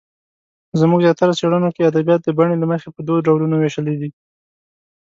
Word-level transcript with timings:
زموږ 0.79 0.99
زیاتره 1.05 1.33
څېړنو 1.39 1.69
کې 1.75 1.87
ادبیات 1.89 2.21
د 2.23 2.29
بڼې 2.37 2.55
له 2.59 2.65
مخې 2.71 2.87
په 2.95 3.01
دوو 3.07 3.23
ډولونو 3.27 3.55
وېشلې 3.57 3.95
دي. 4.01 4.09